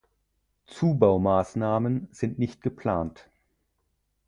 Zubaumaßnahmen 0.65 2.07
sind 2.11 2.39
nicht 2.39 2.61
geplant. 2.63 3.29